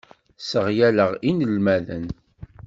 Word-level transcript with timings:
Sseɣyaleɣ 0.41 1.11
inelmaden. 1.29 2.05